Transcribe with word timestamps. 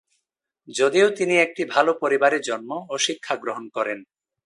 যদিও 0.69 1.07
তিনি 1.09 1.35
একটি 1.37 1.63
ভাল 1.65 1.87
পরিবারে 2.01 2.37
জন্ম 2.39 2.71
এবং 2.83 2.97
শিক্ষা 2.97 3.35
গ্রহণ 3.35 3.65
করেন। 3.69 3.99